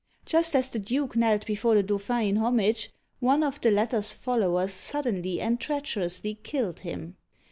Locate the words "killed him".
6.41-7.17